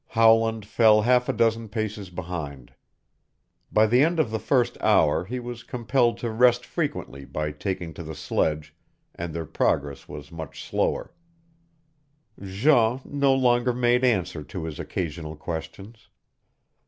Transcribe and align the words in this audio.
Howland 0.17 0.65
fell 0.65 1.03
half 1.03 1.29
a 1.29 1.33
dozen 1.33 1.69
paces 1.69 2.09
behind. 2.09 2.73
By 3.71 3.85
the 3.85 4.01
end 4.03 4.19
of 4.19 4.31
the 4.31 4.39
first 4.39 4.75
hour 4.81 5.25
he 5.25 5.39
was 5.39 5.61
compelled 5.61 6.17
to 6.17 6.31
rest 6.31 6.65
frequently 6.65 7.23
by 7.23 7.51
taking 7.51 7.93
to 7.93 8.01
the 8.01 8.15
sledge, 8.15 8.75
and 9.13 9.31
their 9.31 9.45
progress 9.45 10.09
was 10.09 10.31
much 10.31 10.63
slower. 10.63 11.13
Jean 12.41 13.01
no 13.05 13.35
longer 13.35 13.73
made 13.73 14.03
answer 14.03 14.41
to 14.43 14.63
his 14.63 14.79
occasional 14.79 15.35
questions. 15.35 16.09